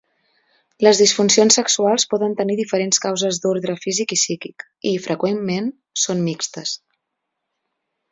Les 0.85 0.99
disfuncions 1.01 1.57
sexuals 1.59 2.05
poden 2.13 2.33
tenir 2.39 2.55
diferents 2.59 3.01
causes 3.03 3.39
d'ordre 3.43 3.75
físic 3.83 4.15
o 4.15 4.19
psíquic 4.21 4.65
i, 4.93 4.95
freqüentment, 5.05 5.69
són 6.05 6.25
mixtes. 6.31 6.73